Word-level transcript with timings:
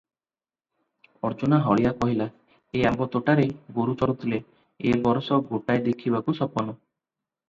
"ଅର୍ଜ୍ଜୁନା 1.27 1.57
ହଳିଆ 1.65 1.91
କହିଲା, 1.99 2.25
"ଏହି 2.71 2.81
ଆମ୍ବ 2.91 3.07
ତୋଟାରେ 3.15 3.45
ଗୋରୁ 3.75 3.95
ଚରୁଥିଲେ, 3.99 4.39
ଏ 4.93 4.95
ବରଷ 5.05 5.39
ଗୋଟାଏ 5.51 5.85
ଦେଖିବାକୁ 5.89 6.37
ସପନ। 6.41 6.75